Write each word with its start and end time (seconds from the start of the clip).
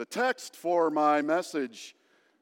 The 0.00 0.06
text 0.06 0.56
for 0.56 0.88
my 0.88 1.20
message 1.20 1.94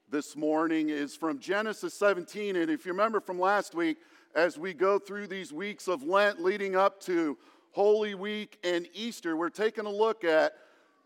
this 0.09 0.37
morning 0.37 0.91
is 0.91 1.17
from 1.17 1.41
Genesis 1.41 1.93
17. 1.93 2.55
And 2.55 2.71
if 2.71 2.87
you 2.87 2.93
remember 2.93 3.19
from 3.19 3.41
last 3.41 3.75
week, 3.75 3.97
as 4.37 4.57
we 4.57 4.73
go 4.73 5.01
through 5.01 5.27
these 5.27 5.53
weeks 5.53 5.89
of 5.89 6.05
Lent 6.05 6.41
leading 6.41 6.77
up 6.77 7.01
to 7.01 7.37
Holy 7.73 8.15
Week 8.15 8.61
and 8.63 8.87
Easter, 8.95 9.37
we're 9.37 9.51
taking 9.51 9.87
a 9.87 9.91
look 9.91 10.23
at 10.23 10.53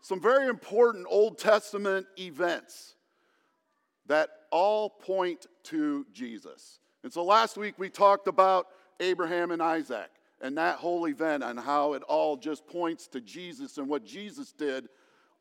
some 0.01 0.21
very 0.21 0.47
important 0.47 1.07
Old 1.09 1.39
Testament 1.39 2.05
events 2.19 2.97
that 4.05 4.29
all 4.51 4.91
point 4.91 5.47
to 5.63 6.05
Jesus. 6.13 6.77
And 7.01 7.11
so 7.11 7.25
last 7.25 7.57
week 7.57 7.79
we 7.79 7.89
talked 7.89 8.27
about 8.27 8.67
Abraham 8.99 9.49
and 9.49 9.59
Isaac 9.59 10.11
and 10.39 10.55
that 10.59 10.75
whole 10.75 11.07
event 11.07 11.43
and 11.43 11.59
how 11.59 11.93
it 11.93 12.03
all 12.03 12.37
just 12.37 12.67
points 12.67 13.07
to 13.07 13.21
Jesus 13.21 13.79
and 13.79 13.89
what 13.89 14.05
Jesus 14.05 14.51
did 14.51 14.87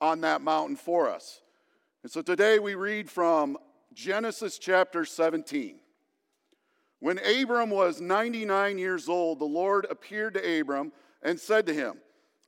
on 0.03 0.21
that 0.23 0.43
mountain 0.43 0.77
for 0.77 1.09
us. 1.09 1.41
And 2.03 2.11
so 2.11 2.21
today 2.21 2.59
we 2.59 2.75
read 2.75 3.09
from 3.09 3.57
Genesis 3.95 4.59
chapter 4.59 5.05
17. 5.05 5.79
When 6.99 7.21
Abram 7.21 7.71
was 7.71 8.01
99 8.01 8.79
years 8.79 9.09
old, 9.09 9.39
the 9.39 9.45
Lord 9.45 9.87
appeared 9.89 10.35
to 10.35 10.61
Abram 10.61 10.93
and 11.23 11.39
said 11.39 11.67
to 11.67 11.75
him, 11.75 11.99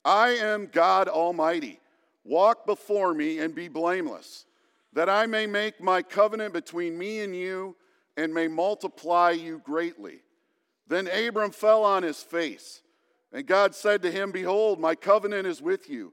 I 0.04 0.30
am 0.30 0.66
God 0.66 1.08
Almighty. 1.08 1.80
Walk 2.24 2.66
before 2.66 3.14
me 3.14 3.38
and 3.38 3.54
be 3.54 3.68
blameless, 3.68 4.46
that 4.92 5.08
I 5.08 5.26
may 5.26 5.46
make 5.46 5.80
my 5.80 6.02
covenant 6.02 6.54
between 6.54 6.98
me 6.98 7.20
and 7.20 7.36
you 7.36 7.76
and 8.16 8.34
may 8.34 8.48
multiply 8.48 9.30
you 9.30 9.60
greatly. 9.64 10.22
Then 10.88 11.06
Abram 11.06 11.52
fell 11.52 11.84
on 11.84 12.02
his 12.02 12.22
face, 12.22 12.82
and 13.32 13.46
God 13.46 13.74
said 13.74 14.02
to 14.02 14.10
him, 14.10 14.32
Behold, 14.32 14.80
my 14.80 14.94
covenant 14.94 15.46
is 15.46 15.62
with 15.62 15.88
you, 15.88 16.12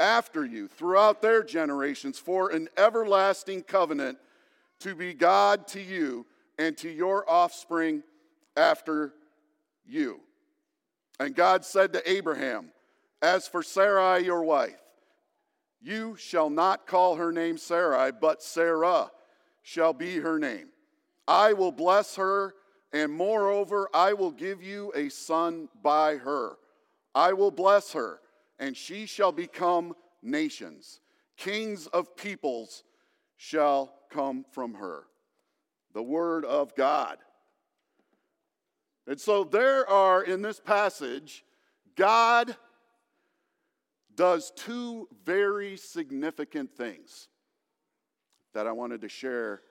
after 0.00 0.44
you 0.44 0.66
throughout 0.66 1.22
their 1.22 1.42
generations 1.42 2.18
for 2.18 2.50
an 2.50 2.68
everlasting 2.76 3.62
covenant 3.62 4.18
to 4.80 4.94
be 4.94 5.14
God 5.14 5.68
to 5.68 5.80
you 5.80 6.26
and 6.58 6.76
to 6.78 6.88
your 6.88 7.28
offspring 7.30 8.02
after 8.56 9.12
you. 9.86 10.20
And 11.20 11.34
God 11.34 11.64
said 11.64 11.92
to 11.92 12.10
Abraham, 12.10 12.70
As 13.20 13.46
for 13.46 13.62
Sarai, 13.62 14.24
your 14.24 14.42
wife, 14.42 14.80
you 15.82 16.16
shall 16.16 16.50
not 16.50 16.86
call 16.86 17.16
her 17.16 17.30
name 17.30 17.58
Sarai, 17.58 18.10
but 18.18 18.42
Sarah 18.42 19.10
shall 19.62 19.92
be 19.92 20.16
her 20.16 20.38
name. 20.38 20.68
I 21.28 21.52
will 21.52 21.72
bless 21.72 22.16
her 22.16 22.54
and 22.92 23.12
moreover, 23.12 23.88
I 23.94 24.14
will 24.14 24.32
give 24.32 24.62
you 24.62 24.92
a 24.94 25.08
son 25.10 25.68
by 25.82 26.16
her. 26.16 26.56
I 27.14 27.32
will 27.32 27.50
bless 27.50 27.92
her, 27.92 28.20
and 28.60 28.76
she 28.76 29.06
shall 29.06 29.32
become 29.32 29.94
nations. 30.22 31.00
Kings 31.36 31.86
of 31.88 32.14
peoples 32.14 32.84
shall 33.36 33.94
come 34.10 34.44
from 34.52 34.74
her. 34.74 35.04
The 35.94 36.02
word 36.02 36.44
of 36.44 36.76
God. 36.76 37.16
And 39.06 39.18
so 39.18 39.42
there 39.42 39.88
are 39.88 40.22
in 40.22 40.42
this 40.42 40.60
passage, 40.60 41.44
God 41.96 42.54
does 44.14 44.52
two 44.54 45.08
very 45.24 45.76
significant 45.76 46.70
things 46.76 47.28
that 48.52 48.66
I 48.66 48.72
wanted 48.72 49.00
to 49.00 49.08
share 49.08 49.62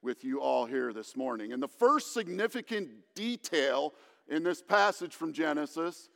with 0.00 0.24
you 0.24 0.40
all 0.40 0.64
here 0.64 0.92
this 0.92 1.16
morning. 1.16 1.52
And 1.52 1.62
the 1.62 1.68
first 1.68 2.14
significant 2.14 2.88
detail 3.14 3.92
in 4.28 4.42
this 4.42 4.62
passage 4.62 5.14
from 5.14 5.32
Genesis 5.32 6.08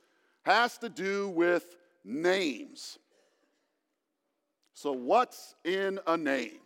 has 0.44 0.78
to 0.78 0.88
do 0.88 1.28
with 1.28 1.76
names. 2.04 2.98
So, 4.74 4.92
what's 4.92 5.54
in 5.64 6.00
a 6.06 6.16
name? 6.16 6.58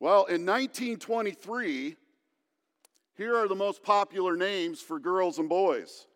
Well, 0.00 0.24
in 0.24 0.44
1923, 0.44 1.96
here 3.16 3.36
are 3.36 3.48
the 3.48 3.54
most 3.54 3.82
popular 3.82 4.36
names 4.36 4.80
for 4.80 4.98
girls 4.98 5.38
and 5.38 5.48
boys 5.48 6.06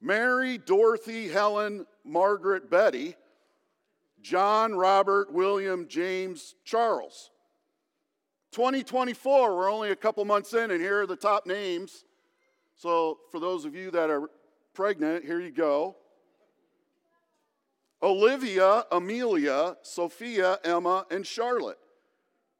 Mary, 0.00 0.58
Dorothy, 0.58 1.28
Helen, 1.28 1.86
Margaret, 2.04 2.70
Betty, 2.70 3.14
John, 4.20 4.74
Robert, 4.74 5.32
William, 5.32 5.86
James, 5.88 6.54
Charles. 6.64 7.30
2024, 8.52 9.56
we're 9.56 9.70
only 9.70 9.90
a 9.90 9.96
couple 9.96 10.24
months 10.24 10.54
in, 10.54 10.70
and 10.70 10.80
here 10.80 11.02
are 11.02 11.06
the 11.06 11.14
top 11.14 11.46
names. 11.46 12.04
So, 12.74 13.18
for 13.30 13.38
those 13.38 13.64
of 13.64 13.74
you 13.74 13.90
that 13.90 14.08
are 14.08 14.30
pregnant, 14.72 15.24
here 15.24 15.40
you 15.40 15.50
go 15.50 15.96
Olivia, 18.02 18.84
Amelia, 18.92 19.76
Sophia, 19.82 20.58
Emma, 20.64 21.04
and 21.10 21.26
Charlotte. 21.26 21.78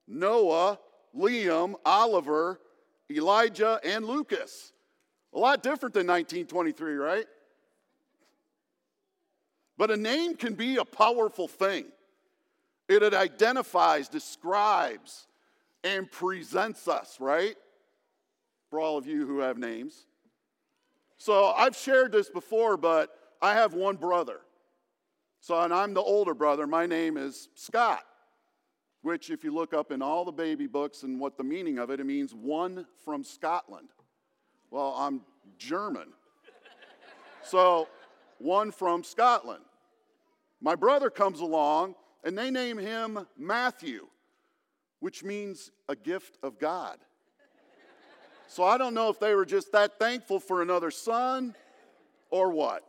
Noah, 0.06 0.78
Liam, 1.16 1.74
Oliver, 1.84 2.60
Elijah, 3.10 3.80
and 3.84 4.04
Lucas. 4.04 4.72
A 5.32 5.38
lot 5.38 5.62
different 5.62 5.94
than 5.94 6.06
1923, 6.06 6.94
right? 6.94 7.26
But 9.76 9.90
a 9.90 9.96
name 9.96 10.34
can 10.34 10.54
be 10.54 10.76
a 10.76 10.84
powerful 10.84 11.46
thing. 11.46 11.84
It 12.88 13.14
identifies, 13.14 14.08
describes, 14.08 15.26
and 15.84 16.10
presents 16.10 16.88
us, 16.88 17.18
right? 17.20 17.54
For 18.70 18.80
all 18.80 18.96
of 18.96 19.06
you 19.06 19.26
who 19.26 19.38
have 19.40 19.58
names. 19.58 20.06
So 21.18 21.46
I've 21.46 21.76
shared 21.76 22.12
this 22.12 22.28
before, 22.28 22.76
but 22.76 23.10
I 23.40 23.54
have 23.54 23.74
one 23.74 23.96
brother. 23.96 24.40
So, 25.48 25.58
and 25.58 25.72
I'm 25.72 25.94
the 25.94 26.02
older 26.02 26.34
brother. 26.34 26.66
My 26.66 26.84
name 26.84 27.16
is 27.16 27.48
Scott, 27.54 28.02
which, 29.00 29.30
if 29.30 29.44
you 29.44 29.50
look 29.50 29.72
up 29.72 29.90
in 29.90 30.02
all 30.02 30.26
the 30.26 30.30
baby 30.30 30.66
books 30.66 31.04
and 31.04 31.18
what 31.18 31.38
the 31.38 31.42
meaning 31.42 31.78
of 31.78 31.88
it, 31.88 32.00
it 32.00 32.04
means 32.04 32.34
one 32.34 32.84
from 33.02 33.24
Scotland. 33.24 33.88
Well, 34.70 34.94
I'm 34.94 35.22
German. 35.56 36.08
So, 37.42 37.88
one 38.36 38.70
from 38.70 39.02
Scotland. 39.02 39.64
My 40.60 40.74
brother 40.74 41.08
comes 41.08 41.40
along 41.40 41.94
and 42.24 42.36
they 42.36 42.50
name 42.50 42.76
him 42.76 43.26
Matthew 43.38 44.06
which 45.00 45.24
means 45.24 45.70
a 45.88 45.96
gift 45.96 46.36
of 46.42 46.58
God. 46.58 46.98
So 48.48 48.64
I 48.64 48.76
don't 48.76 48.92
know 48.92 49.08
if 49.08 49.18
they 49.18 49.34
were 49.34 49.46
just 49.46 49.72
that 49.72 49.98
thankful 49.98 50.40
for 50.40 50.60
another 50.60 50.90
son 50.90 51.54
or 52.30 52.50
what. 52.50 52.87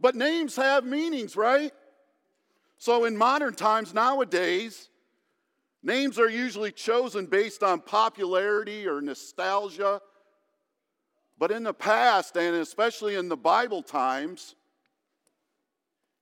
But 0.00 0.14
names 0.14 0.56
have 0.56 0.84
meanings, 0.84 1.36
right? 1.36 1.72
So 2.78 3.04
in 3.04 3.16
modern 3.16 3.54
times, 3.54 3.94
nowadays, 3.94 4.88
names 5.82 6.18
are 6.18 6.28
usually 6.28 6.72
chosen 6.72 7.26
based 7.26 7.62
on 7.62 7.80
popularity 7.80 8.86
or 8.86 9.00
nostalgia. 9.00 10.00
But 11.38 11.50
in 11.50 11.62
the 11.62 11.74
past, 11.74 12.36
and 12.36 12.56
especially 12.56 13.14
in 13.14 13.28
the 13.28 13.36
Bible 13.36 13.82
times, 13.82 14.54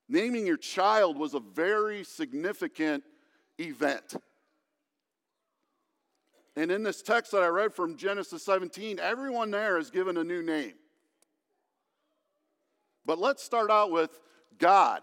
naming 0.09 0.47
your 0.47 0.57
child 0.57 1.19
was 1.19 1.35
a 1.35 1.41
very 1.41 2.05
significant 2.05 3.03
event. 3.59 4.17
And 6.57 6.71
in 6.71 6.85
this 6.85 7.03
text 7.03 7.33
that 7.33 7.43
I 7.43 7.49
read 7.49 7.75
from 7.75 7.97
Genesis 7.97 8.45
17, 8.45 9.01
everyone 9.01 9.51
there 9.51 9.79
is 9.79 9.91
given 9.91 10.17
a 10.17 10.25
new 10.25 10.43
name. 10.43 10.75
But 13.07 13.19
let's 13.19 13.43
start 13.43 13.71
out 13.71 13.91
with 13.91 14.19
God. 14.59 15.03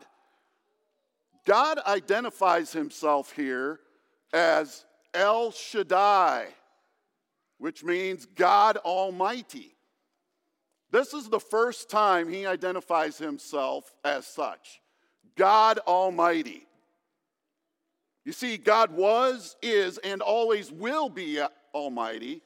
God 1.45 1.79
identifies 1.85 2.71
himself 2.71 3.31
here 3.33 3.79
as 4.33 4.85
El 5.13 5.51
Shaddai, 5.51 6.47
which 7.57 7.83
means 7.83 8.25
God 8.25 8.77
Almighty. 8.77 9.75
This 10.91 11.13
is 11.13 11.29
the 11.29 11.39
first 11.39 11.89
time 11.89 12.29
he 12.29 12.45
identifies 12.45 13.17
himself 13.17 13.93
as 14.03 14.25
such 14.25 14.81
God 15.35 15.79
Almighty. 15.87 16.67
You 18.25 18.33
see, 18.33 18.57
God 18.57 18.91
was, 18.91 19.55
is, 19.63 19.97
and 19.99 20.21
always 20.21 20.71
will 20.71 21.09
be 21.09 21.41
Almighty, 21.73 22.41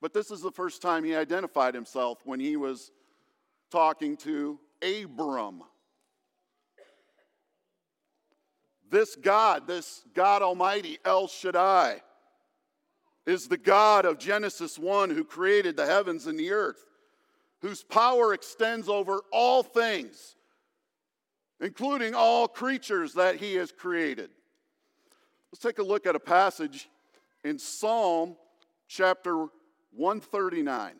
but 0.00 0.14
this 0.14 0.30
is 0.30 0.40
the 0.40 0.52
first 0.52 0.80
time 0.80 1.04
he 1.04 1.14
identified 1.14 1.74
himself 1.74 2.18
when 2.24 2.40
he 2.40 2.56
was 2.56 2.90
talking 3.70 4.16
to 4.18 4.58
Abram. 4.82 5.62
This 8.90 9.14
God, 9.14 9.66
this 9.66 10.02
God 10.14 10.42
Almighty, 10.42 10.98
El 11.04 11.28
Shaddai, 11.28 12.02
is 13.26 13.46
the 13.46 13.56
God 13.56 14.04
of 14.04 14.18
Genesis 14.18 14.78
1 14.78 15.10
who 15.10 15.22
created 15.22 15.76
the 15.76 15.86
heavens 15.86 16.26
and 16.26 16.38
the 16.38 16.50
earth, 16.50 16.84
whose 17.60 17.84
power 17.84 18.34
extends 18.34 18.88
over 18.88 19.20
all 19.32 19.62
things, 19.62 20.34
including 21.60 22.14
all 22.14 22.48
creatures 22.48 23.14
that 23.14 23.36
he 23.36 23.54
has 23.54 23.70
created. 23.70 24.30
Let's 25.52 25.62
take 25.62 25.78
a 25.78 25.84
look 25.84 26.06
at 26.06 26.16
a 26.16 26.20
passage 26.20 26.88
in 27.44 27.58
Psalm 27.58 28.36
chapter 28.88 29.46
139. 29.92 30.94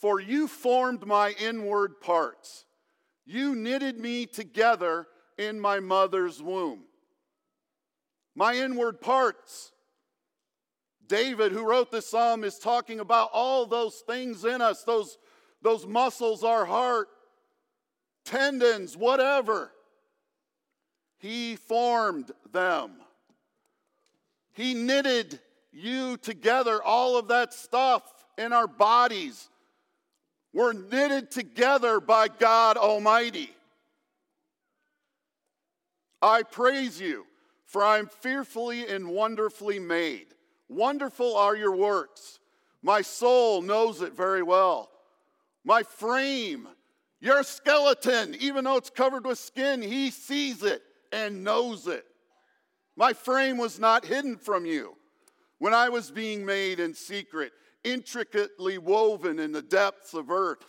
For 0.00 0.20
you 0.20 0.46
formed 0.46 1.06
my 1.06 1.34
inward 1.40 2.00
parts. 2.00 2.64
You 3.26 3.54
knitted 3.54 3.98
me 3.98 4.26
together 4.26 5.06
in 5.36 5.60
my 5.60 5.80
mother's 5.80 6.42
womb. 6.42 6.84
My 8.34 8.54
inward 8.54 9.00
parts. 9.00 9.72
David, 11.08 11.52
who 11.52 11.66
wrote 11.66 11.90
this 11.90 12.08
psalm, 12.08 12.44
is 12.44 12.58
talking 12.58 13.00
about 13.00 13.30
all 13.32 13.66
those 13.66 14.02
things 14.06 14.44
in 14.44 14.60
us, 14.60 14.84
those, 14.84 15.18
those 15.62 15.86
muscles, 15.86 16.44
our 16.44 16.64
heart, 16.64 17.08
tendons, 18.24 18.96
whatever. 18.96 19.72
He 21.18 21.56
formed 21.56 22.30
them. 22.52 22.92
He 24.52 24.74
knitted 24.74 25.40
you 25.72 26.16
together, 26.18 26.82
all 26.82 27.16
of 27.16 27.28
that 27.28 27.52
stuff 27.52 28.02
in 28.36 28.52
our 28.52 28.68
bodies. 28.68 29.48
We're 30.58 30.72
knitted 30.72 31.30
together 31.30 32.00
by 32.00 32.26
God 32.26 32.76
Almighty. 32.76 33.48
I 36.20 36.42
praise 36.42 37.00
you, 37.00 37.26
for 37.64 37.84
I 37.84 37.98
am 37.98 38.08
fearfully 38.08 38.84
and 38.88 39.06
wonderfully 39.06 39.78
made. 39.78 40.26
Wonderful 40.68 41.36
are 41.36 41.54
your 41.54 41.76
works. 41.76 42.40
My 42.82 43.02
soul 43.02 43.62
knows 43.62 44.02
it 44.02 44.14
very 44.14 44.42
well. 44.42 44.90
My 45.64 45.84
frame, 45.84 46.66
your 47.20 47.44
skeleton, 47.44 48.34
even 48.40 48.64
though 48.64 48.78
it's 48.78 48.90
covered 48.90 49.26
with 49.26 49.38
skin, 49.38 49.80
he 49.80 50.10
sees 50.10 50.64
it 50.64 50.82
and 51.12 51.44
knows 51.44 51.86
it. 51.86 52.04
My 52.96 53.12
frame 53.12 53.58
was 53.58 53.78
not 53.78 54.04
hidden 54.04 54.36
from 54.36 54.66
you 54.66 54.96
when 55.58 55.72
I 55.72 55.88
was 55.88 56.10
being 56.10 56.44
made 56.44 56.80
in 56.80 56.94
secret, 56.94 57.52
intricately 57.92 58.78
woven 58.78 59.38
in 59.38 59.52
the 59.52 59.62
depths 59.62 60.14
of 60.14 60.30
earth. 60.30 60.64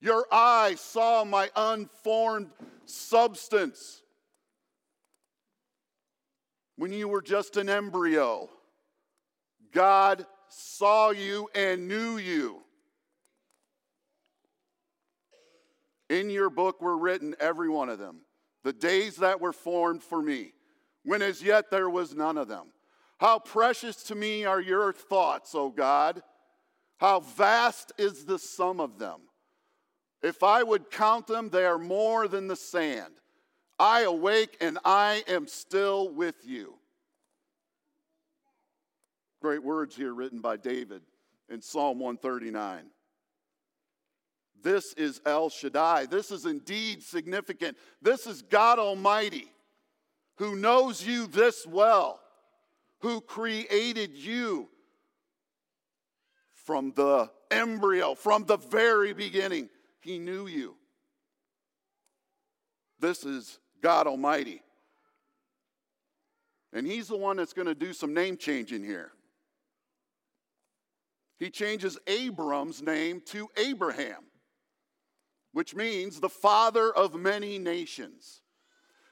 Your 0.00 0.26
eye 0.30 0.74
saw 0.76 1.24
my 1.24 1.50
unformed 1.56 2.50
substance 2.84 4.02
when 6.76 6.92
you 6.92 7.08
were 7.08 7.22
just 7.22 7.56
an 7.56 7.68
embryo. 7.68 8.48
God 9.72 10.26
saw 10.48 11.10
you 11.10 11.48
and 11.54 11.88
knew 11.88 12.18
you. 12.18 12.60
In 16.10 16.28
your 16.28 16.50
book 16.50 16.82
were 16.82 16.98
written, 16.98 17.34
every 17.40 17.68
one 17.68 17.88
of 17.88 17.98
them, 17.98 18.20
the 18.62 18.72
days 18.72 19.16
that 19.16 19.40
were 19.40 19.54
formed 19.54 20.02
for 20.02 20.20
me, 20.20 20.52
when 21.02 21.22
as 21.22 21.42
yet 21.42 21.70
there 21.70 21.88
was 21.88 22.14
none 22.14 22.36
of 22.36 22.46
them. 22.46 22.66
How 23.24 23.38
precious 23.38 24.02
to 24.02 24.14
me 24.14 24.44
are 24.44 24.60
your 24.60 24.92
thoughts, 24.92 25.54
O 25.54 25.70
God. 25.70 26.22
How 26.98 27.20
vast 27.20 27.90
is 27.96 28.26
the 28.26 28.38
sum 28.38 28.80
of 28.80 28.98
them. 28.98 29.18
If 30.22 30.42
I 30.42 30.62
would 30.62 30.90
count 30.90 31.26
them, 31.26 31.48
they 31.48 31.64
are 31.64 31.78
more 31.78 32.28
than 32.28 32.48
the 32.48 32.54
sand. 32.54 33.14
I 33.78 34.02
awake 34.02 34.58
and 34.60 34.78
I 34.84 35.24
am 35.26 35.46
still 35.46 36.10
with 36.12 36.34
you. 36.44 36.74
Great 39.40 39.64
words 39.64 39.96
here 39.96 40.12
written 40.12 40.42
by 40.42 40.58
David 40.58 41.00
in 41.48 41.62
Psalm 41.62 42.00
139. 42.00 42.90
This 44.62 44.92
is 44.98 45.22
El 45.24 45.48
Shaddai. 45.48 46.04
This 46.04 46.30
is 46.30 46.44
indeed 46.44 47.02
significant. 47.02 47.78
This 48.02 48.26
is 48.26 48.42
God 48.42 48.78
Almighty 48.78 49.48
who 50.36 50.56
knows 50.56 51.06
you 51.06 51.26
this 51.26 51.66
well, 51.66 52.20
who 53.04 53.20
created 53.20 54.16
you 54.16 54.66
from 56.54 56.90
the 56.96 57.30
embryo, 57.50 58.14
from 58.14 58.46
the 58.46 58.56
very 58.56 59.12
beginning. 59.12 59.68
He 60.00 60.18
knew 60.18 60.46
you. 60.46 60.76
This 62.98 63.24
is 63.24 63.58
God 63.82 64.06
Almighty. 64.06 64.62
And 66.72 66.86
He's 66.86 67.08
the 67.08 67.18
one 67.18 67.36
that's 67.36 67.52
going 67.52 67.68
to 67.68 67.74
do 67.74 67.92
some 67.92 68.14
name 68.14 68.38
changing 68.38 68.82
here. 68.82 69.12
He 71.38 71.50
changes 71.50 71.98
Abram's 72.06 72.80
name 72.80 73.20
to 73.26 73.48
Abraham, 73.58 74.24
which 75.52 75.74
means 75.74 76.20
the 76.20 76.30
father 76.30 76.90
of 76.90 77.14
many 77.14 77.58
nations. 77.58 78.40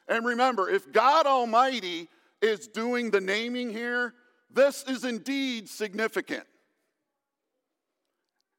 And 0.08 0.24
remember, 0.24 0.70
if 0.70 0.90
God 0.90 1.26
Almighty 1.26 2.08
is 2.42 2.66
doing 2.68 3.10
the 3.10 3.20
naming 3.20 3.70
here, 3.70 4.14
this 4.50 4.84
is 4.84 5.04
indeed 5.04 5.68
significant. 5.68 6.44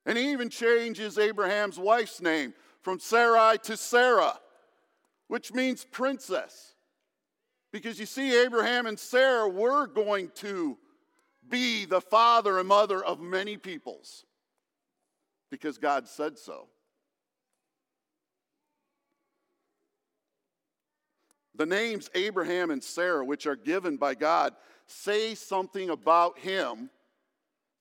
And 0.06 0.18
he 0.18 0.32
even 0.32 0.50
changes 0.50 1.18
Abraham's 1.18 1.78
wife's 1.78 2.22
name 2.22 2.54
from 2.82 3.00
Sarai 3.00 3.58
to 3.64 3.78
Sarah, 3.78 4.40
which 5.28 5.54
means 5.54 5.86
princess. 5.86 6.74
Because 7.72 8.00
you 8.00 8.06
see, 8.06 8.38
Abraham 8.44 8.86
and 8.86 9.00
Sarah 9.00 9.48
were 9.48 9.88
going 9.88 10.30
to 10.36 10.78
be 11.50 11.86
the 11.86 12.02
father 12.02 12.60
and 12.60 12.68
mother 12.68 13.04
of 13.04 13.20
many 13.20 13.58
peoples 13.58 14.26
because 15.50 15.78
God 15.78 16.08
said 16.08 16.38
so. 16.38 16.68
The 21.56 21.66
names 21.66 22.10
Abraham 22.16 22.72
and 22.72 22.84
Sarah, 22.84 23.24
which 23.24 23.46
are 23.46 23.56
given 23.56 23.98
by 23.98 24.16
God, 24.16 24.54
say 24.88 25.36
something 25.36 25.90
about 25.90 26.40
him 26.40 26.90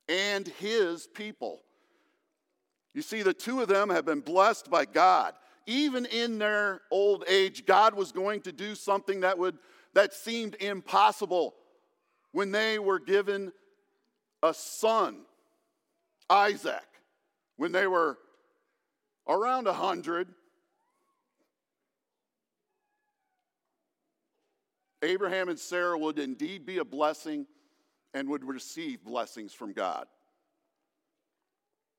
and 0.08 0.46
his 0.46 1.06
people. 1.06 1.60
You 2.94 3.02
see, 3.02 3.22
the 3.22 3.32
two 3.32 3.62
of 3.62 3.68
them 3.68 3.88
have 3.88 4.04
been 4.04 4.20
blessed 4.20 4.70
by 4.70 4.84
God. 4.84 5.34
Even 5.66 6.04
in 6.06 6.38
their 6.38 6.82
old 6.90 7.24
age, 7.28 7.64
God 7.64 7.94
was 7.94 8.12
going 8.12 8.42
to 8.42 8.52
do 8.52 8.74
something 8.74 9.20
that, 9.20 9.38
would, 9.38 9.56
that 9.94 10.12
seemed 10.12 10.56
impossible 10.56 11.54
when 12.32 12.50
they 12.50 12.78
were 12.78 12.98
given 12.98 13.52
a 14.42 14.52
son, 14.52 15.20
Isaac, 16.28 16.82
when 17.56 17.72
they 17.72 17.86
were 17.86 18.18
around 19.28 19.66
100. 19.66 20.28
Abraham 25.02 25.48
and 25.48 25.58
Sarah 25.58 25.98
would 25.98 26.18
indeed 26.18 26.64
be 26.64 26.78
a 26.78 26.84
blessing 26.84 27.46
and 28.14 28.28
would 28.28 28.44
receive 28.44 29.04
blessings 29.04 29.52
from 29.52 29.72
God. 29.72 30.06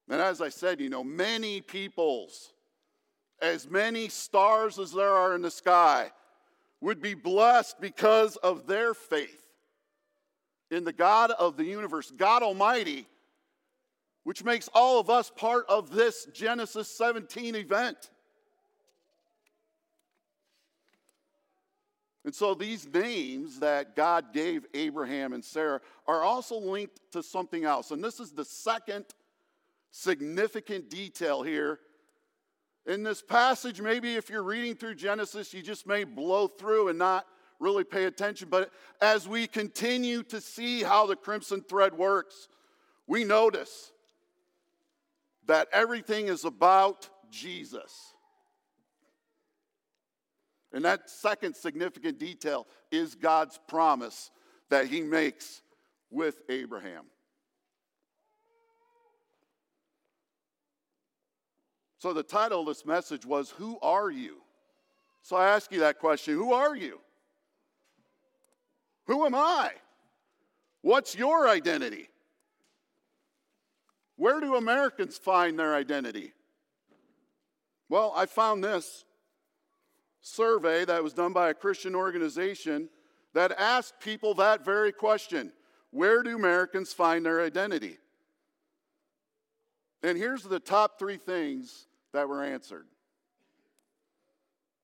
And 0.09 0.21
as 0.21 0.41
I 0.41 0.49
said, 0.49 0.79
you 0.79 0.89
know, 0.89 1.03
many 1.03 1.61
peoples, 1.61 2.53
as 3.41 3.69
many 3.69 4.09
stars 4.09 4.79
as 4.79 4.91
there 4.91 5.13
are 5.13 5.35
in 5.35 5.41
the 5.41 5.51
sky, 5.51 6.11
would 6.81 7.01
be 7.01 7.13
blessed 7.13 7.79
because 7.79 8.35
of 8.37 8.67
their 8.67 8.93
faith 8.93 9.47
in 10.69 10.83
the 10.83 10.93
God 10.93 11.31
of 11.31 11.55
the 11.55 11.63
universe, 11.63 12.11
God 12.11 12.43
Almighty, 12.43 13.07
which 14.23 14.43
makes 14.43 14.69
all 14.73 14.99
of 14.99 15.09
us 15.09 15.31
part 15.35 15.65
of 15.69 15.91
this 15.91 16.27
Genesis 16.33 16.89
17 16.89 17.55
event. 17.55 18.09
And 22.25 22.33
so 22.33 22.53
these 22.53 22.87
names 22.87 23.59
that 23.59 23.95
God 23.95 24.33
gave 24.33 24.65
Abraham 24.73 25.33
and 25.33 25.43
Sarah 25.43 25.81
are 26.07 26.21
also 26.21 26.57
linked 26.57 26.99
to 27.11 27.21
something 27.21 27.65
else. 27.65 27.91
And 27.91 28.03
this 28.03 28.19
is 28.19 28.31
the 28.31 28.45
second 28.45 29.05
significant 29.91 30.89
detail 30.89 31.43
here. 31.43 31.79
In 32.85 33.03
this 33.03 33.21
passage, 33.21 33.81
maybe 33.81 34.15
if 34.15 34.29
you're 34.29 34.43
reading 34.43 34.75
through 34.75 34.95
Genesis, 34.95 35.53
you 35.53 35.61
just 35.61 35.85
may 35.85 36.03
blow 36.03 36.47
through 36.47 36.89
and 36.89 36.99
not 36.99 37.25
really 37.59 37.83
pay 37.83 38.05
attention. 38.05 38.47
But 38.49 38.71
as 39.01 39.27
we 39.27 39.47
continue 39.47 40.23
to 40.23 40.41
see 40.41 40.83
how 40.83 41.05
the 41.05 41.15
crimson 41.15 41.61
thread 41.61 41.93
works, 41.93 42.47
we 43.07 43.23
notice 43.23 43.91
that 45.45 45.67
everything 45.71 46.27
is 46.27 46.45
about 46.45 47.09
Jesus. 47.29 48.12
And 50.73 50.83
that 50.85 51.09
second 51.09 51.55
significant 51.55 52.19
detail 52.19 52.67
is 52.91 53.15
God's 53.15 53.59
promise 53.67 54.31
that 54.69 54.87
he 54.87 55.01
makes 55.01 55.61
with 56.09 56.41
Abraham. 56.49 57.05
So, 61.99 62.11
the 62.11 62.23
title 62.23 62.61
of 62.61 62.65
this 62.65 62.85
message 62.85 63.25
was 63.25 63.51
Who 63.51 63.79
Are 63.81 64.09
You? 64.09 64.43
So 65.23 65.37
I 65.37 65.47
ask 65.47 65.71
you 65.71 65.79
that 65.79 65.99
question 65.99 66.35
Who 66.35 66.53
are 66.53 66.75
you? 66.75 66.99
Who 69.07 69.25
am 69.25 69.33
I? 69.33 69.71
What's 70.81 71.15
your 71.15 71.47
identity? 71.47 72.09
Where 74.17 74.39
do 74.39 74.55
Americans 74.55 75.17
find 75.17 75.57
their 75.57 75.73
identity? 75.75 76.33
Well, 77.89 78.13
I 78.15 78.25
found 78.25 78.63
this 78.63 79.05
survey 80.23 80.85
that 80.85 81.03
was 81.03 81.13
done 81.13 81.33
by 81.33 81.49
a 81.49 81.53
Christian 81.53 81.93
organization 81.93 82.89
that 83.33 83.51
asked 83.59 83.99
people 83.99 84.33
that 84.35 84.65
very 84.65 84.91
question 84.91 85.51
Where 85.91 86.23
do 86.23 86.35
Americans 86.35 86.91
find 86.93 87.25
their 87.25 87.41
identity? 87.41 87.97
And 90.01 90.17
here's 90.17 90.43
the 90.43 90.59
top 90.59 90.97
three 90.97 91.17
things 91.17 91.85
that 92.13 92.27
were 92.27 92.43
answered 92.43 92.87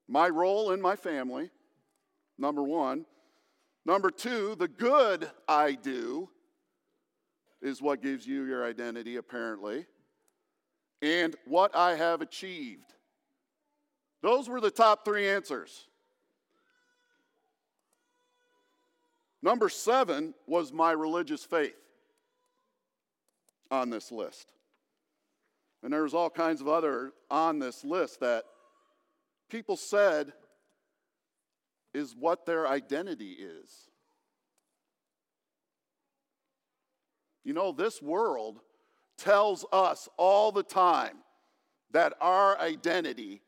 my 0.08 0.30
role 0.30 0.72
in 0.72 0.82
my 0.82 0.96
family, 0.96 1.50
number 2.38 2.62
one. 2.62 3.06
Number 3.86 4.12
two, 4.12 4.56
the 4.56 4.68
good 4.68 5.30
I 5.48 5.72
do 5.72 6.30
is 7.62 7.82
what 7.82 8.04
gives 8.04 8.28
you 8.28 8.44
your 8.44 8.66
identity, 8.66 9.16
apparently. 9.16 9.86
And 11.02 11.36
what 11.46 11.76
I 11.76 11.96
have 11.96 12.22
achieved. 12.22 12.94
Those 14.22 14.50
were 14.50 14.60
the 14.60 14.72
top 14.72 15.06
three 15.06 15.30
answers. 15.30 15.88
Number 19.42 19.70
seven 19.70 20.34
was 20.48 20.74
my 20.74 20.92
religious 20.92 21.46
faith 21.46 21.76
on 23.72 23.90
this 23.90 24.12
list. 24.12 24.52
And 25.82 25.94
there's 25.94 26.14
all 26.14 26.30
kinds 26.30 26.60
of 26.60 26.68
other 26.68 27.14
on 27.32 27.60
this 27.60 27.86
list 27.86 28.20
that 28.20 28.44
people 29.50 29.78
said 29.78 30.34
is 31.94 32.16
what 32.18 32.46
their 32.46 32.68
identity 32.68 33.32
is. 33.32 33.90
You 37.46 37.54
know, 37.54 37.72
this 37.72 38.02
world 38.02 38.60
tells 39.18 39.66
us 39.72 40.10
all 40.18 40.52
the 40.52 40.64
time 40.64 41.18
that 41.92 42.14
our 42.20 42.60
identity 42.60 43.42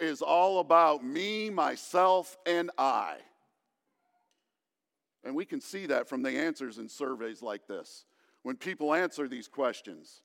is 0.00 0.22
all 0.22 0.60
about 0.60 1.04
me, 1.04 1.50
myself, 1.50 2.36
and 2.46 2.70
I. 2.78 3.16
And 5.24 5.34
we 5.34 5.44
can 5.44 5.60
see 5.60 5.86
that 5.86 6.08
from 6.08 6.22
the 6.22 6.30
answers 6.30 6.78
in 6.78 6.88
surveys 6.88 7.42
like 7.42 7.66
this. 7.66 8.04
When 8.42 8.56
people 8.56 8.94
answer 8.94 9.28
these 9.28 9.48
questions, 9.48 10.22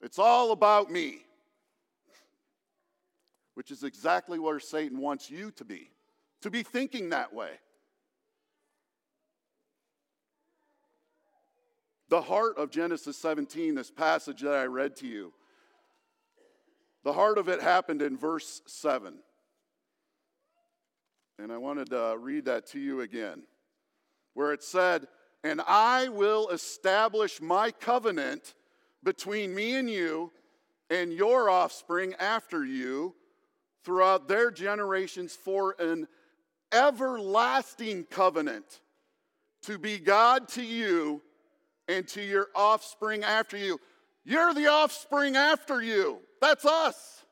it's 0.00 0.18
all 0.18 0.52
about 0.52 0.90
me 0.90 1.22
which 3.54 3.70
is 3.70 3.84
exactly 3.84 4.38
where 4.38 4.60
Satan 4.60 4.98
wants 4.98 5.30
you 5.30 5.50
to 5.52 5.64
be, 5.64 5.90
to 6.40 6.50
be 6.50 6.62
thinking 6.62 7.10
that 7.10 7.32
way. 7.32 7.50
The 12.08 12.22
heart 12.22 12.58
of 12.58 12.70
Genesis 12.70 13.16
17, 13.16 13.74
this 13.74 13.90
passage 13.90 14.40
that 14.42 14.54
I 14.54 14.64
read 14.64 14.96
to 14.96 15.06
you, 15.06 15.32
the 17.04 17.12
heart 17.12 17.38
of 17.38 17.48
it 17.48 17.60
happened 17.60 18.02
in 18.02 18.16
verse 18.16 18.62
7. 18.66 19.14
And 21.38 21.52
I 21.52 21.58
wanted 21.58 21.90
to 21.90 22.16
read 22.18 22.44
that 22.44 22.66
to 22.68 22.78
you 22.78 23.00
again, 23.00 23.42
where 24.34 24.52
it 24.52 24.62
said, 24.62 25.06
And 25.42 25.60
I 25.66 26.08
will 26.08 26.48
establish 26.48 27.40
my 27.40 27.70
covenant 27.70 28.54
between 29.02 29.54
me 29.54 29.76
and 29.76 29.90
you 29.90 30.30
and 30.90 31.12
your 31.12 31.50
offspring 31.50 32.14
after 32.20 32.64
you 32.64 33.14
throughout 33.84 34.28
their 34.28 34.50
generations 34.50 35.34
for 35.34 35.74
an 35.78 36.06
everlasting 36.72 38.04
covenant 38.04 38.80
to 39.62 39.78
be 39.78 39.98
God 39.98 40.48
to 40.48 40.62
you 40.62 41.22
and 41.88 42.06
to 42.08 42.22
your 42.22 42.48
offspring 42.54 43.24
after 43.24 43.56
you. 43.56 43.80
You're 44.24 44.54
the 44.54 44.68
offspring 44.68 45.36
after 45.36 45.82
you. 45.82 46.18
That's 46.40 46.64
us. 46.64 47.24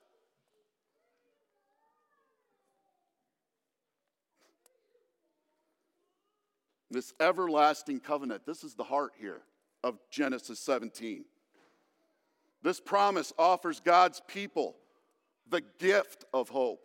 This 6.90 7.14
everlasting 7.20 8.00
covenant, 8.00 8.44
this 8.44 8.64
is 8.64 8.74
the 8.74 8.82
heart 8.82 9.12
here 9.18 9.42
of 9.84 9.98
Genesis 10.10 10.58
17. 10.58 11.24
This 12.62 12.80
promise 12.80 13.32
offers 13.38 13.80
God's 13.80 14.20
people 14.26 14.76
the 15.48 15.62
gift 15.78 16.24
of 16.34 16.48
hope. 16.48 16.80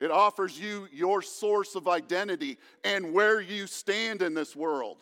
It 0.00 0.10
offers 0.10 0.58
you 0.58 0.88
your 0.92 1.22
source 1.22 1.74
of 1.74 1.88
identity 1.88 2.58
and 2.84 3.14
where 3.14 3.40
you 3.40 3.66
stand 3.66 4.20
in 4.20 4.34
this 4.34 4.54
world. 4.54 4.98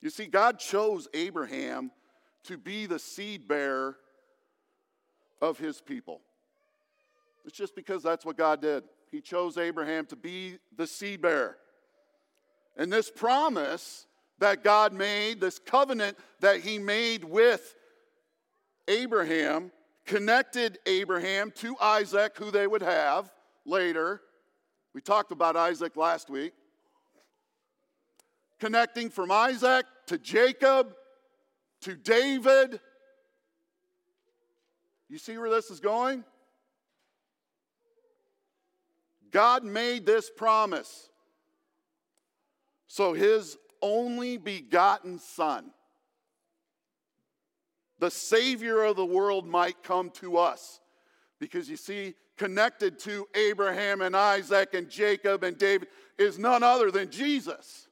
You 0.00 0.10
see, 0.10 0.26
God 0.26 0.58
chose 0.58 1.08
Abraham 1.14 1.90
to 2.44 2.56
be 2.58 2.86
the 2.86 2.98
seed 2.98 3.48
bearer 3.48 3.96
of 5.40 5.58
his 5.58 5.80
people. 5.80 6.20
It's 7.44 7.56
just 7.56 7.74
because 7.74 8.02
that's 8.02 8.24
what 8.24 8.36
God 8.36 8.60
did. 8.60 8.84
He 9.10 9.20
chose 9.20 9.56
Abraham 9.56 10.06
to 10.06 10.16
be 10.16 10.58
the 10.76 10.86
seed 10.86 11.22
bearer. 11.22 11.56
And 12.76 12.92
this 12.92 13.10
promise 13.10 14.06
that 14.38 14.62
God 14.62 14.92
made, 14.92 15.40
this 15.40 15.58
covenant 15.58 16.18
that 16.40 16.60
he 16.60 16.78
made 16.78 17.24
with 17.24 17.74
Abraham, 18.88 19.72
connected 20.04 20.78
Abraham 20.86 21.50
to 21.56 21.76
Isaac, 21.80 22.36
who 22.36 22.50
they 22.50 22.66
would 22.66 22.82
have 22.82 23.30
later. 23.64 24.20
We 24.94 25.00
talked 25.00 25.32
about 25.32 25.56
Isaac 25.56 25.96
last 25.96 26.30
week. 26.30 26.52
Connecting 28.58 29.10
from 29.10 29.30
Isaac 29.30 29.86
to 30.06 30.18
Jacob 30.18 30.94
to 31.82 31.94
David. 31.94 32.80
You 35.08 35.18
see 35.18 35.36
where 35.38 35.50
this 35.50 35.70
is 35.70 35.80
going? 35.80 36.24
God 39.30 39.64
made 39.64 40.06
this 40.06 40.30
promise 40.30 41.10
so 42.86 43.12
his 43.12 43.58
only 43.82 44.36
begotten 44.38 45.18
son 45.18 45.70
the 47.98 48.10
Savior 48.10 48.82
of 48.82 48.96
the 48.96 49.06
world 49.06 49.46
might 49.46 49.82
come 49.82 50.10
to 50.10 50.36
us. 50.36 50.80
Because 51.38 51.68
you 51.68 51.76
see, 51.76 52.14
connected 52.36 52.98
to 53.00 53.26
Abraham 53.34 54.02
and 54.02 54.16
Isaac 54.16 54.74
and 54.74 54.88
Jacob 54.90 55.42
and 55.42 55.56
David 55.56 55.88
is 56.18 56.38
none 56.38 56.62
other 56.62 56.90
than 56.90 57.10
Jesus. 57.10 57.88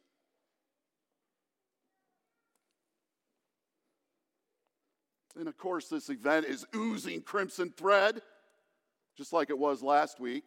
And 5.38 5.48
of 5.48 5.56
course, 5.58 5.88
this 5.88 6.08
event 6.10 6.46
is 6.46 6.64
oozing 6.74 7.22
crimson 7.22 7.72
thread, 7.76 8.22
just 9.16 9.32
like 9.32 9.50
it 9.50 9.58
was 9.58 9.82
last 9.82 10.20
week 10.20 10.44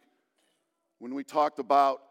when 0.98 1.14
we 1.14 1.24
talked 1.24 1.58
about 1.58 2.02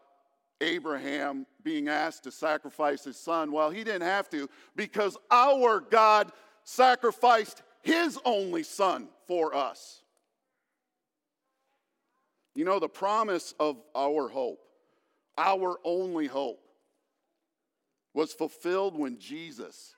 Abraham 0.60 1.46
being 1.62 1.88
asked 1.88 2.24
to 2.24 2.30
sacrifice 2.30 3.04
his 3.04 3.16
son. 3.16 3.52
Well, 3.52 3.70
he 3.70 3.84
didn't 3.84 4.02
have 4.02 4.28
to 4.30 4.48
because 4.74 5.16
our 5.30 5.80
God 5.80 6.32
sacrificed 6.64 7.62
his 7.82 8.18
only 8.24 8.62
son 8.62 9.08
for 9.26 9.54
us. 9.54 10.02
You 12.54 12.64
know, 12.64 12.80
the 12.80 12.88
promise 12.88 13.54
of 13.60 13.76
our 13.94 14.28
hope, 14.28 14.60
our 15.36 15.78
only 15.84 16.26
hope, 16.26 16.60
was 18.14 18.32
fulfilled 18.32 18.98
when 18.98 19.18
Jesus, 19.18 19.94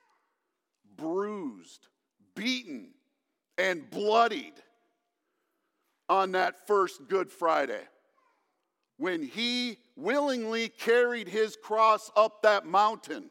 bruised, 0.95 1.87
beaten, 2.35 2.89
and 3.57 3.89
bloodied 3.89 4.53
on 6.09 6.31
that 6.33 6.67
first 6.67 7.07
Good 7.07 7.31
Friday, 7.31 7.81
when 8.97 9.23
he 9.23 9.77
willingly 9.95 10.69
carried 10.69 11.27
his 11.27 11.57
cross 11.61 12.11
up 12.15 12.41
that 12.41 12.65
mountain 12.65 13.29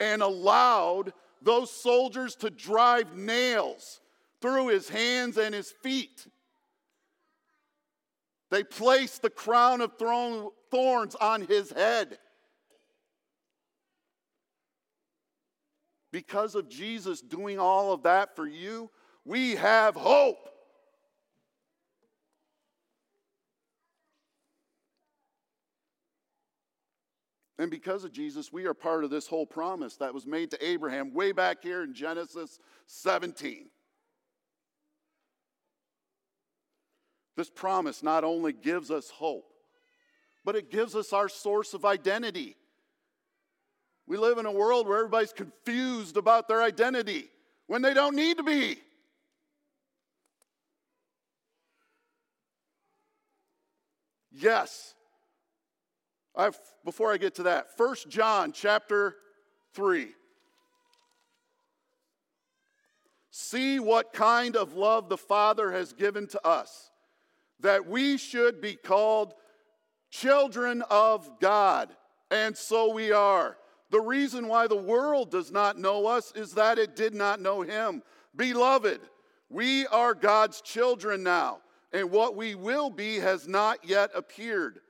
and 0.00 0.22
allowed 0.22 1.12
those 1.40 1.70
soldiers 1.70 2.36
to 2.36 2.50
drive 2.50 3.16
nails 3.16 4.00
through 4.40 4.68
his 4.68 4.88
hands 4.88 5.38
and 5.38 5.54
his 5.54 5.70
feet. 5.70 6.26
They 8.50 8.64
placed 8.64 9.22
the 9.22 9.30
crown 9.30 9.80
of 9.80 9.92
thorns 9.98 11.14
on 11.14 11.42
his 11.42 11.70
head. 11.70 12.18
Because 16.12 16.54
of 16.54 16.68
Jesus 16.68 17.22
doing 17.22 17.58
all 17.58 17.92
of 17.92 18.02
that 18.02 18.36
for 18.36 18.46
you, 18.46 18.90
we 19.24 19.56
have 19.56 19.96
hope. 19.96 20.48
And 27.58 27.70
because 27.70 28.04
of 28.04 28.12
Jesus, 28.12 28.52
we 28.52 28.66
are 28.66 28.74
part 28.74 29.04
of 29.04 29.10
this 29.10 29.26
whole 29.26 29.46
promise 29.46 29.96
that 29.96 30.12
was 30.12 30.26
made 30.26 30.50
to 30.50 30.66
Abraham 30.66 31.14
way 31.14 31.32
back 31.32 31.62
here 31.62 31.82
in 31.82 31.94
Genesis 31.94 32.58
17. 32.86 33.68
This 37.36 37.48
promise 37.48 38.02
not 38.02 38.24
only 38.24 38.52
gives 38.52 38.90
us 38.90 39.10
hope, 39.10 39.52
but 40.44 40.56
it 40.56 40.70
gives 40.70 40.94
us 40.94 41.12
our 41.12 41.28
source 41.28 41.72
of 41.72 41.84
identity. 41.84 42.56
We 44.06 44.16
live 44.16 44.38
in 44.38 44.46
a 44.46 44.52
world 44.52 44.88
where 44.88 44.98
everybody's 44.98 45.32
confused 45.32 46.16
about 46.16 46.48
their 46.48 46.62
identity 46.62 47.30
when 47.66 47.82
they 47.82 47.94
don't 47.94 48.16
need 48.16 48.38
to 48.38 48.42
be. 48.42 48.78
Yes. 54.32 54.94
I've, 56.34 56.58
before 56.84 57.12
I 57.12 57.18
get 57.18 57.34
to 57.36 57.44
that, 57.44 57.68
1 57.76 57.96
John 58.08 58.52
chapter 58.52 59.16
3. 59.74 60.08
See 63.30 63.78
what 63.78 64.12
kind 64.12 64.56
of 64.56 64.74
love 64.74 65.08
the 65.08 65.16
Father 65.16 65.72
has 65.72 65.92
given 65.92 66.26
to 66.28 66.46
us, 66.46 66.90
that 67.60 67.86
we 67.86 68.18
should 68.18 68.60
be 68.60 68.74
called 68.74 69.34
children 70.10 70.82
of 70.90 71.28
God. 71.40 71.90
And 72.30 72.56
so 72.56 72.92
we 72.92 73.12
are. 73.12 73.56
The 73.92 74.00
reason 74.00 74.48
why 74.48 74.66
the 74.66 74.74
world 74.74 75.30
does 75.30 75.52
not 75.52 75.78
know 75.78 76.06
us 76.06 76.32
is 76.34 76.54
that 76.54 76.78
it 76.78 76.96
did 76.96 77.14
not 77.14 77.40
know 77.40 77.60
Him. 77.60 78.02
Beloved, 78.34 79.00
we 79.48 79.86
are 79.86 80.14
God's 80.14 80.60
children 80.62 81.22
now 81.22 81.58
and 81.92 82.10
what 82.10 82.34
we 82.34 82.54
will 82.54 82.90
be 82.90 83.16
has 83.16 83.46
not 83.46 83.78
yet 83.84 84.10
appeared. 84.14 84.80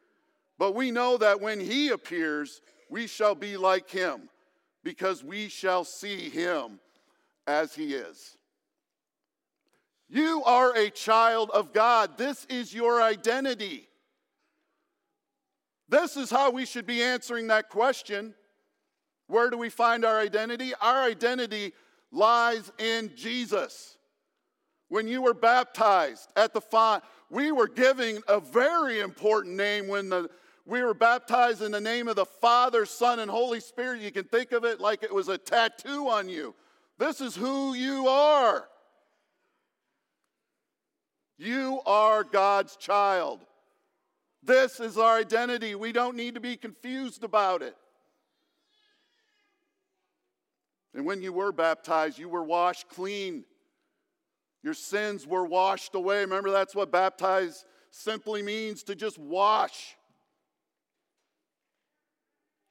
But 0.59 0.75
we 0.75 0.91
know 0.91 1.17
that 1.17 1.41
when 1.41 1.59
he 1.59 1.89
appears, 1.89 2.61
we 2.89 3.07
shall 3.07 3.35
be 3.35 3.57
like 3.57 3.91
him, 3.91 4.29
because 4.85 5.25
we 5.25 5.49
shall 5.49 5.85
see 5.85 6.29
him 6.29 6.79
as 7.47 7.75
he 7.75 7.95
is. 7.95 8.37
You 10.09 10.45
are 10.45 10.77
a 10.77 10.91
child 10.91 11.51
of 11.53 11.73
God. 11.73 12.19
This 12.19 12.45
is 12.49 12.73
your 12.73 13.03
identity. 13.03 13.89
This 15.89 16.17
is 16.17 16.31
how 16.31 16.51
we 16.51 16.67
should 16.67 16.87
be 16.87 17.03
answering 17.03 17.49
that 17.49 17.69
question. 17.69 18.35
Where 19.33 19.51
do 19.51 19.57
we 19.57 19.71
find 19.71 20.05
our 20.05 20.21
identity? 20.21 20.73
Our 20.81 21.03
identity 21.03 21.73
lies 22.11 22.71
in 22.79 23.13
Jesus 23.17 23.97
when 24.93 25.09
you 25.09 25.23
were 25.23 25.33
baptized 25.33 26.31
at 26.37 26.53
the 26.53 26.61
font, 26.61 27.03
we 27.31 27.51
were 27.51 27.67
giving 27.67 28.21
a 28.29 28.39
very 28.39 29.01
important 29.01 29.57
name 29.57 29.89
when 29.89 30.11
the, 30.11 30.29
we 30.67 30.83
were 30.83 30.93
baptized 30.93 31.63
in 31.63 31.73
the 31.73 31.81
name 31.81 32.09
of 32.09 32.17
the 32.17 32.27
Father, 32.27 32.85
Son, 32.85 33.19
and 33.19 33.31
Holy 33.31 33.59
Spirit. 33.59 34.03
You 34.03 34.13
can 34.13 34.25
think 34.25 34.53
of 34.53 34.67
it 34.67 34.81
like 34.81 35.03
it 35.03 35.11
was 35.11 35.29
a 35.29 35.39
tattoo 35.39 36.11
on 36.11 36.29
you. 36.29 36.55
This 36.99 37.23
is 37.23 37.35
who 37.35 37.73
you 37.73 38.07
are. 38.07 38.69
You 41.39 41.81
are 41.87 42.23
God's 42.23 42.77
child. 42.77 43.41
This 44.43 44.79
is 44.79 44.99
our 44.99 45.17
identity. 45.17 45.75
We 45.75 45.93
don't 45.93 46.17
need 46.19 46.35
to 46.35 46.41
be 46.41 46.59
confused 46.59 47.25
about 47.25 47.63
it. 47.63 47.75
And 50.95 51.07
when 51.07 51.23
you 51.23 51.33
were 51.33 51.53
baptized, 51.53 52.19
you 52.19 52.29
were 52.29 52.45
washed 52.45 52.89
clean. 52.89 53.45
Your 54.63 54.75
sins 54.75 55.27
were 55.27 55.45
washed 55.45 55.95
away. 55.95 56.21
Remember, 56.21 56.51
that's 56.51 56.75
what 56.75 56.93
baptize 56.93 57.65
simply 57.91 58.43
means 58.43 58.83
to 58.85 58.95
just 58.95 59.19
wash. 59.19 59.97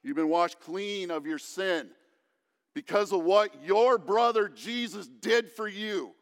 You've 0.02 0.16
been 0.16 0.28
washed 0.28 0.60
clean 0.60 1.10
of 1.10 1.26
your 1.26 1.38
sin 1.38 1.90
because 2.74 3.12
of 3.12 3.22
what 3.22 3.64
your 3.64 3.98
brother 3.98 4.48
Jesus 4.48 5.06
did 5.06 5.50
for 5.50 5.68
you 5.68 6.12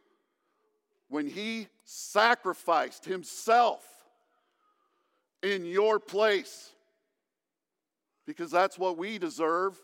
when 1.08 1.26
he 1.26 1.68
sacrificed 1.84 3.04
himself 3.04 3.84
in 5.42 5.64
your 5.64 5.98
place. 5.98 6.70
Because 8.26 8.50
that's 8.50 8.78
what 8.78 8.98
we 8.98 9.18
deserve. 9.18 9.78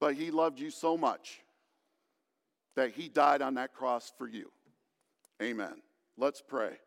But 0.00 0.14
he 0.14 0.30
loved 0.30 0.60
you 0.60 0.70
so 0.70 0.96
much 0.96 1.40
that 2.76 2.92
he 2.92 3.08
died 3.08 3.42
on 3.42 3.54
that 3.54 3.74
cross 3.74 4.12
for 4.16 4.28
you. 4.28 4.50
Amen. 5.42 5.82
Let's 6.16 6.40
pray. 6.40 6.78